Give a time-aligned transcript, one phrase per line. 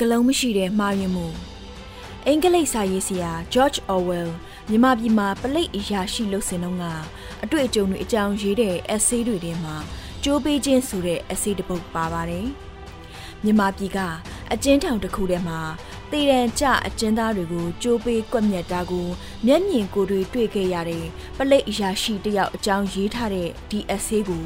[0.00, 1.26] ကလုံးမရှိတဲ့မှားယွင်းမှု
[2.26, 4.30] အင်္ဂလိပ်စာရေးဆရာ George Orwell
[4.68, 6.84] မြန်မာပြည်မှာပလိတ်အရာရှိလို့စင်တော့က
[7.44, 9.76] အတွေ့အကြုံတွေအကြောင်းရေးတဲ့ essay တွေထဲမှာ
[10.24, 12.46] ကြိုးပေးခြင်းဆိုတဲ့ essay တစ်ပုဒ်ပါပါတယ်
[13.44, 13.98] မြန်မာပြည်က
[14.52, 15.60] အကျဉ်းထောင်တစ်ခုထဲမှာ
[16.10, 19.08] တည်ရန်ကြအကျဉ်းသားတွေကိုကြိုးပေးကွက်မြက်တာကို
[19.46, 21.04] မျက်မြင်ကိုယ်တွေတွေ့ခဲ့ရတဲ့
[21.38, 24.44] ပလိတ်အရာရှိတယောက်အကြောင်းရေးထားတဲ့ဒီ essay ကို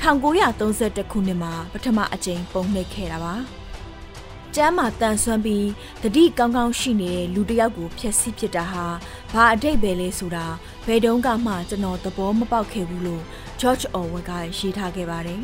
[0.00, 3.34] 1932ခုနှစ်မှာပထမအကြိမ်ပုံနှိပ်ခဲ့တာပါ
[4.58, 5.68] ကျမ်းမာတန်ဆွမ်းပြီး
[6.02, 8.86] တတိကောင်းကောင်းရှိနေတဲ့လူတစ်ယောက်ကိုဖျက်ဆီးဖြစ်တာဟာ
[9.32, 10.46] ဘာအတိတ်ပဲလဲဆိုတာ
[10.86, 13.24] ဘယ်တုန်းကမှကျွန်တော်သဘောမပေါက်ခဲ့ဘူးလို့
[13.60, 15.42] George Orwell ကရေးထားခဲ့ပါတယ်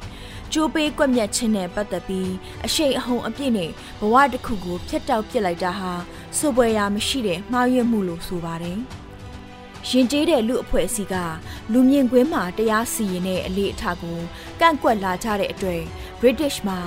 [0.52, 2.30] ။ကျိုးပေးကွက်မြက်ခြင်းနဲ့ပတ်သက်ပြီး
[2.66, 5.92] အရှိန်အဟုန်အပြည့်နဲ့ဘဝတစ်ခုကိုဖျက်တောက်ပစ်လိုက်တာဟာ
[6.38, 8.80] စိုးပွဲရာမရှိတဲ့မှားယွင်းမှုလို့ဆိုပါတယ်။
[9.88, 11.16] ရင်ကျေးတဲ့လူအဖွဲ့အစည်းက
[11.72, 14.18] လူမြင့်ကွင်းမှာတရားစီရင်တဲ့အလေးအထားကို
[14.60, 15.82] ကန့်ကွက်လာကြတဲ့အတွက်
[16.20, 16.78] British မှာ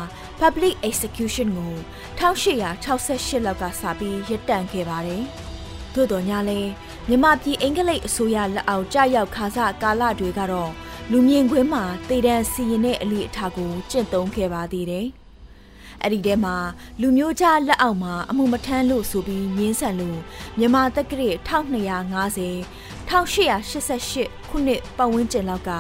[0.46, 1.74] Public Execution ကို
[2.20, 5.24] 1868လောက်ကစပြီးရပ်တန့်ခဲ့ပါတယ်။
[5.94, 6.60] သို့တော်ညာလဲ
[7.08, 10.72] မြမပြည်အင်္ဂလိပ်အစိုးရလက်အောက်ကြာရောက်ခါစကာလတွေကတော့
[11.12, 15.08] လူမြင်ကွင်းမှာတေတံစီရင်တဲ့အလေးအထားကိုကျင့်သုံးခဲ့ပါသေးတယ်။
[16.02, 16.56] အဲ့ဒီထဲမှာ
[17.02, 20.20] လူမျိုးကြားလက်အောက်မှာအမှုမထမ်းလို့ဆိုပြီးငင်းဆန်လို့
[20.58, 25.72] မြန်မာတက္ကရာ1250 1888ခုနှစ်ပတ်ဝန်းကျင်လောက်က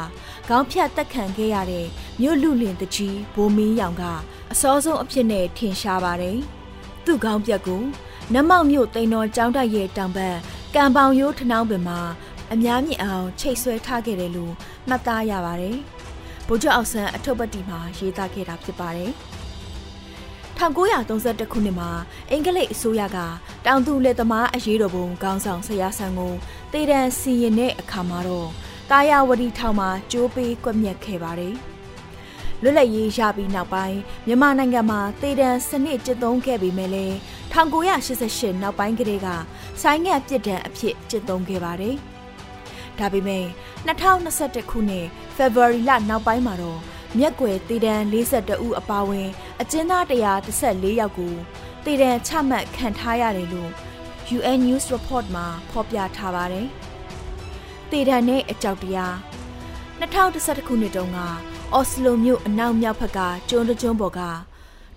[0.47, 1.87] ခေါင်းဖြတ်တက်ခံခဲ့ရတဲ့
[2.21, 4.03] မြို့လူလင်တကြီးဘိုးမင်းရောင်က
[4.51, 6.37] အစောဆုံးအဖြစ်နဲ့ထင်ရှားပါတယ်။
[7.05, 7.83] သူ့ခေါင်းပြက်ကို
[8.33, 10.37] နမောက်မြို့တိန်တော်ကျောင်းတိုက်ရဲ့တောင်ဘက်
[10.75, 11.99] ကံပေါင်ရိုးထနှောင်းပင်မှာ
[12.53, 14.53] အများမြင်အောင်ချိတ်ဆွဲထားခဲ့တယ်လို့
[14.87, 15.77] မှတ်သားရပါတယ်။
[16.47, 19.11] ဗိုလ်ချုပ်အောင်ဆန်းအထုပ်ပတိမှာရေးသားခဲ့တာဖြစ်ပါတယ်။
[20.59, 21.89] 1932ခုနှစ်မှာ
[22.31, 23.17] အင်္ဂလိပ်အစိုးရက
[23.65, 26.33] တောင်သူလက်သမားအရေးတော်ပုံခေါင်းဆောင်ဆရာဆန်းကို
[26.73, 28.49] တေတံစီရင်တဲ့အခါမှာတော့
[28.91, 31.55] ကာယဝတီထောင်မှာကြိုးပေးကွက်မြက်ခဲ့ပါတယ်။
[32.61, 37.15] လွတ်လပ်ရေးရပြီးနောက်ပိုင်းမြန်မာနိုင်ငံမှာတေတံစနစ်ကျင့်သုံးခဲ့ပေမဲ့လည်း
[37.53, 39.27] 1988နောက်ပိုင်းကတည်းက
[39.81, 41.95] ဆိုင်းငံ့ပြစ်ဒဏ်အဖြစ်ကျင့်သုံးခဲ့ပါတယ်။
[42.99, 43.45] ဒါပေမဲ့
[43.87, 45.05] 2021ခုနှစ်
[45.35, 46.79] February လနောက်ပိုင်းမှာတော့
[47.17, 49.29] မြက်ွယ်တည်တံ42ဦးအပါအဝင်
[49.61, 51.33] အကျဉ်းသား114ယောက်ကို
[51.85, 53.71] တည်တံချမှတ်ခံထားရတယ်လို့
[54.37, 56.67] UN News Report မှာဖော်ပြထားပါတယ်။
[57.91, 59.15] တည်တံနဲ့အကြောက်တရား
[59.99, 61.19] 2011ခုနှစ်တုန်းက
[61.73, 63.19] အော်စလိုမြို့အနောက်မြောက်ဘက်က
[63.49, 64.21] ကျွန်းတကျွန်းပေါ်က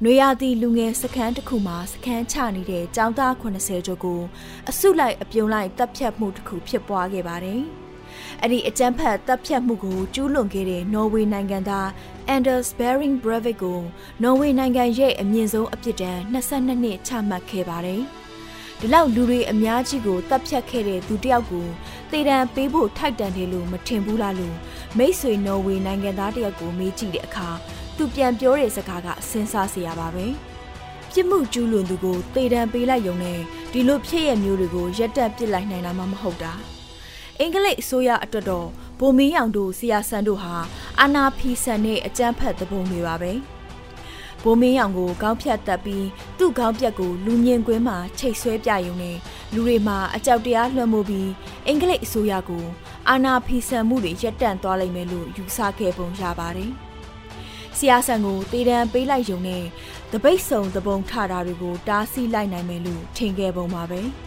[0.03, 4.21] နွေရာသီလူငယ်စခန်းတစ်ခုမှာစခန်းချနေတဲ့ចောင်းသား80ကျော်ကို
[4.69, 7.63] အစုလိုက်အပြုံလိုက်တပ်ဖြတ်မှုတစ်ခုဖြစ်ပွားခဲ့ပါတယ်။
[8.43, 11.89] အဲ့ဒီအကြမ်းဖက်တပ်ဖြတ်မှုကိုကျူးလွန်ခဲ့တဲ့နော်ဝေနိုင်ငံသား
[12.35, 13.81] Anders Bering Breivik ကို
[14.23, 18.03] နော်ဝေနိုင်ငံရဲ့အမြင့်ဆုံးအပြစ်ဒဏ်22နှစ်ချမှတ်ခဲ့ပါတယ်။
[18.81, 21.67] ဒီလောက်လူတွေအများကြီးကိုတပ်ဖြတ်ခဲ့တဲ့သူတယောက်ကို
[22.13, 24.57] တေတံပေးဖို့ထိုက်တန်တယ်လို့မထင်ဘူးလားလို့
[24.99, 27.49] မိတ်ဆွေနော်ဝေနိုင်ငံသားတယောက်ကိုမေးကြည့်တဲ့အခါ
[27.97, 30.27] သူပြန်ပြောတဲ့စကားကစဉ်းစားစရာပါပဲ။
[31.13, 33.39] ပြစ်မှုကျူးလွန်သူကိုတေတံပေးလိုက်ရုံနဲ့
[33.73, 36.53] ဒီလိုဖြစ်ရမျိုးတွေကိုရက်တက်ပစ်လိုက်နိုင်တာမှမဟုတ်တာ။
[37.41, 38.69] အင်္ဂလိပ်အစိုးရအတွက်တော့
[39.01, 40.55] ဗိုလ်မင်းရောင်တို့ဆီယာဆန်တို့ဟာ
[41.01, 43.33] အာနာဖီဆန်နဲ့အကြမ်းဖက်သဘုံတွေပါပဲ
[44.43, 46.07] ဗိုလ်မင်းရောင်ကိုကောင်းဖြတ်တက်ပြီး
[46.39, 49.17] သူ့ကောင်းပြက်ကိုလူမြင်ကွင်းမှာချိတ်ဆွဲပြရုံနဲ့
[49.55, 51.31] လူတွေမှာအကြောက်တရားလွှမ်းမိုးပြီး
[51.67, 52.65] အင်္ဂလိပ်အစိုးရကို
[53.09, 56.71] အာနာဖီဆန်မှုတွေရပ်တန့်သွားလိမ့်မယ်လို့ယူဆခဲ့ပုံရပါတယ်။
[57.79, 59.65] ဆီယာဆန်ကိုတေတံပေးလိုက်ရုံနဲ့
[60.13, 64.03] တပိတ်ဆုံတပုံထတာတွေကိုတားဆီးလိုက်နိုင်မယ်လို့ထင်ခဲ့ပုံပါပဲ။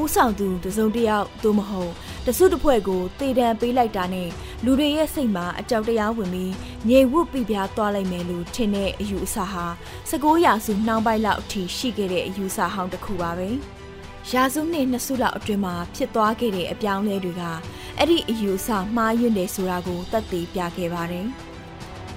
[0.00, 1.92] ဥဆောင်သူတစုံတယောက်သို့မဟုတ်
[2.26, 4.28] တစုတစ်ဖွဲ့ကိုတေတံပေးလိုက်တာနဲ့
[4.64, 6.52] လူတွေရဲ့စိတ်မှာအကြောက်တရားဝင်ပြီး
[6.88, 9.66] ငြိမ်ဝှက်ပြပြသွားလိုက်မယ်လို့ထင်တဲ့အယူအဆဟာ
[10.10, 13.48] 19ရာစုနှောင်းပိုင်းလောက်အထိရှိခဲ့တဲ့အယူအဆဟောင်းတစ်ခုပါပဲ
[14.32, 17.42] ရာစုနှစ်နှစ်စုလောက်အတွင်းမှာဖြစ်သွားခဲ့တဲ့အပြောင်းလဲတွေက
[17.98, 21.26] အဲ့ဒီအယူအဆမှားယွင်းတယ်ဆိုတာကိုသက်သေပြခဲ့ပါတယ်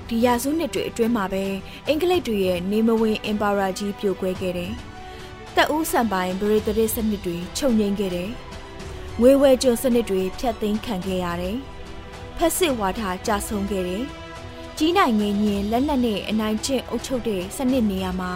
[0.07, 1.43] ဒီရာစုနှစ်တွေအတွင်းမှာပဲ
[1.87, 4.71] အင်္ဂလိပ်တွေရဲ့နေမဝင်အင်ပါရာကြီးပြိုကွဲခဲ့တယ်
[5.57, 8.29] တက်ဦးဆန်ပိုင်းဗရီတရစ်စနစ်တွေချုပ်ငိမ့်ခဲ့တယ်။
[9.21, 11.57] ငွေဝဲကျွန်းစနစ်တွေဖျက်သိမ်းခံခဲ့ရတယ်။
[12.37, 14.03] ဖက်စစ်ဝါဒကြဆုံးခဲ့တယ်။
[14.77, 18.31] ကြီးနိုင်ငယ်ညင်လက်နက်နဲ့အနိုင်ကျင့်အုပ်ချုပ်တဲ့စနစ်နေရာမှာ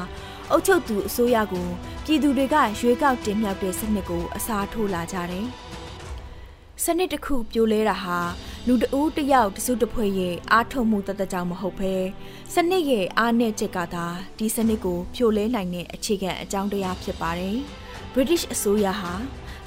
[0.51, 1.68] အုပ်ချုပ်သူအစိုးရကို
[2.06, 5.47] ပြည်သူတွေကရွေးကောက်တင်မြှောက်တဲ့စနစ်ကိုအစားထိုးလာကြတယ်။
[6.83, 8.19] စနစ်တစ်ခုပြိုလဲတာဟာ
[8.67, 11.93] လူတဦးတယောက်တစုတဖွဲ့ရဲ့အားထုတ်မှုတသက်ကြောင့်မဟုတ်ဘဲ
[12.53, 14.05] စနစ်ရဲ့အားနဲ့ချက်ကသာ
[14.37, 17.57] ဒီစနစ်ကိုဖြိုလဲနိုင်တဲ့အခြေခံအကြောင်းတရားဖြစ်ပါတယ်။
[18.13, 19.13] British အစိုးရဟာ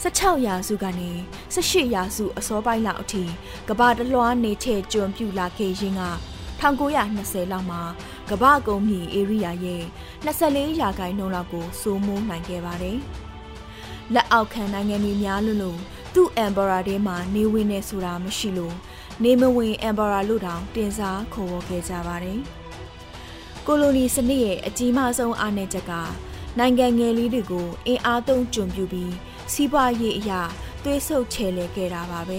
[0.03, 1.11] 16ရာစုကနေ
[1.55, 3.25] 18ရာစုအစောပိုင်းလောက်အထိ
[3.69, 6.05] ကမ္ဘာတလွှားနေချဲ့ကျွံပြူလာခဲ့ရင်းက
[6.61, 7.83] 1920လောက်မှာ
[8.31, 9.83] ကမ္ဘာကုန်းမြေဧရိယာရဲ့
[10.27, 12.99] 24ရာခိုင်နှုန်းလောက်ကိုစိုးမိုးနိုင်ခဲ့ပါတယ်။
[14.15, 15.79] လက်အောက်ခံနိုင်ငံတွေများလို့
[16.15, 18.75] သူ့အမ်ဘရာထဲမှာနေဝင်နေဆိုတာမရှိလို့
[19.23, 22.41] နေမဝင်အမ်ဘရာလို့တောင်တင်စားခေါ်ဝေါ်ခဲ့ကြပါတယ်။
[23.63, 25.93] ဥကိုလိုနီစနစ်ရဲ့အကြီးမားဆုံးအားနည်းချက်က
[26.59, 29.15] နိုင်ငံငယ်လေးတွေကိုအင်အားသုံးကျွံပြူပြီး
[29.53, 30.41] စီးပွားရေးအရာ
[30.83, 32.39] သွေးဆုပ်ချဲလဲခဲ့တာပါပဲ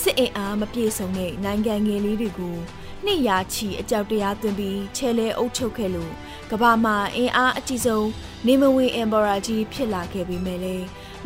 [0.00, 2.56] စစ်အင်အားမပြည့်စုံတဲ့နိုင်ငံငယ်လေးတွေကို
[3.04, 6.12] နှစ်ရာချီအကြောက်တရားသွင်းပြီးချဲလဲအုပ်ချုပ်ခဲ့လို့
[6.50, 8.08] ကမ္ဘာမှာအင်အားအကြီးဆုံး
[8.46, 10.76] နေမဝင်အမ်ဘော်ရာကြီးဖြစ်လာခဲ့ပြီးမဲ့လေ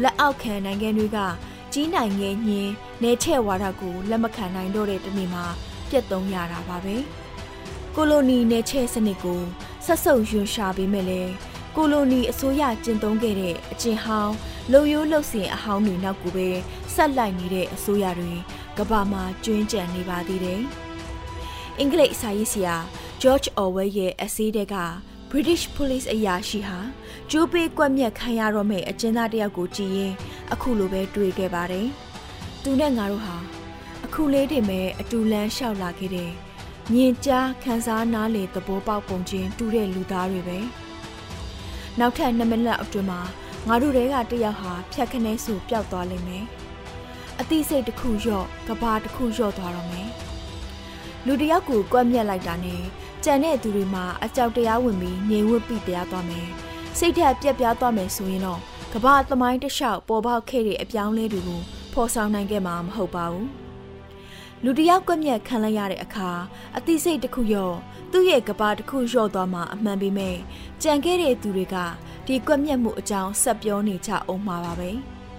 [0.02, 1.18] လက်အောက်ခံနိုင်ငံတွေက
[1.72, 2.72] ကြီးနိုင်ငယ်ညင်း
[3.02, 5.44] နေချဲ့ဝါဒကိုလက်မခံနိုင်တော့တဲ့တနေ့မှာ
[5.88, 6.96] ပြတ်သုံးရတာပါပဲ
[7.96, 9.40] ကိုလိုနီနေချဲ့စနစ်ကို
[9.86, 11.22] ဆက်ဆုပ်ယွန်ရှာပေးမဲ့လေ
[11.76, 14.34] ကိုလိုနီအစိုးရကျင့်သုံးခဲ့တဲ့အကျင့်ဟောင်း
[14.72, 16.48] လုံယိုးလှုပ်စင်အဟောင်းတွေနောက်ကိုပဲ
[16.94, 18.32] ဆက်လိုက်နေတဲ့အစိုးရတွေ
[18.78, 20.62] ကဘာမှာကျွင်းကြံနေပါသေးတယ်။
[21.78, 22.76] အင်္ဂလိပ်စာရေးဆရာ
[23.22, 24.74] George Orwell ရဲ့အစည်းတဲက
[25.30, 26.78] British Police အရာရှိဟာ
[27.30, 30.12] ကျိုးပေးကွက်မြက်ခံရတော့မယ့်အကျဉ်းသားတယောက်ကိုကြည်ရင်
[30.52, 31.86] အခုလိုပဲတွေ့ခဲ့ပါတယ်။
[32.62, 33.36] သူနဲ့ငါတို့ဟာ
[34.04, 36.30] အခုလေးတင်မဲ့အတူလန်းလျှောက်လာခဲ့တဲ့
[36.92, 40.58] မြင်ကြားခံစားနားလေသဘောပေါက်ပုံချင်းတူတဲ့လူသားတွေပဲ။
[41.98, 43.20] နောက်ထပ်2မိနစ်အတွင်းမှာ
[43.68, 46.44] ငါတို့တွေကတယောက်ဟာဖြတ်ခနဲဆိုပျောက်သွားလိမ့်မယ်။
[47.40, 50.08] အသိစိတ်တစ်ခုလျော့ကဘာတစ်ခုလျော့သွားတော့မယ်။
[51.26, 52.82] လူတယောက်ကိုကွက်မြက်လိုက်တာနဲ့
[53.24, 56.46] ကြံတဲ့သူတွေမှာအကြောက်တရားဝင်ပြီးငြိမ်ဝှက်ပြီးတရားသွားမယ်။
[56.98, 58.60] စိတ်ဓာတ်ပြက်ပြားသွားမယ်ဆိုရင်တော့
[58.92, 61.60] ကဘာသမိုင်းတစ်လျှောက်ပေါ်ပေါက်ခဲ့တဲ့အပြောင်းလဲတွေကို
[61.92, 63.46] ဖော်ဆောင်နိုင်ခဲ့မှာမဟုတ်ပါဘူး။
[64.64, 66.30] လူတယောက်ကွက်မြက်ခံလိုက်ရတဲ့အခါ
[66.76, 67.72] အသိစိတ်တစ်ခုရော
[68.12, 70.36] သူ့ရဲ့ကဘာတစ်ခုလျော့သွားမှအမှန်ပေမဲ့
[70.82, 71.76] ကြံခဲ့တဲ့သူတွေက
[72.26, 74.90] ဒီကွက်မြက်မှုအကြောင်းဆက်ပြောနေကြအောင်မှာပါပဲ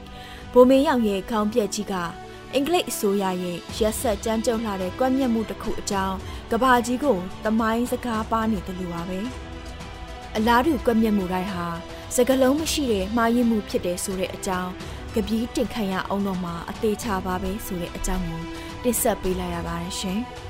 [0.54, 1.94] ။ဘိုမင်းရောက်ရဲ့ခေါင်းပြက်ကြီးက
[2.56, 6.18] အင်္ဂလိပ်အစိုးရရဲ့ရက်ဆက်ကြမ်းကြုတ်လာတဲ့ကွက်မြက်မှုတစ်ခုအကြောင်း
[6.52, 9.20] ကဘာကြီးကိုတမိုင်းစကားပါနေတယ်လို့ပါပဲ။
[10.38, 11.68] အလားတူကွက်မြက်မှုတိုင်းဟာ
[12.16, 14.72] စကလုံးမရှိတဲ့မှားယွင်းမှုဖြစ်တယ်ဆိုတဲ့အကြောင်း
[15.16, 18.42] ကပီးတင်ခံရအောင်တော့မှအသေးချပါပဲဆိုတဲ့အကြောင်းကို
[18.84, 20.20] တင်ဆက်ပေးလိုက်ရပါတယ်ရှင်။